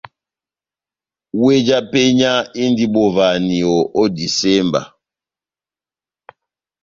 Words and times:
Weh 1.41 1.59
já 1.67 1.79
penya 1.91 2.33
indi 2.63 2.85
bovahaniyo 2.93 3.75
ó 4.01 4.03
disemba. 4.17 4.81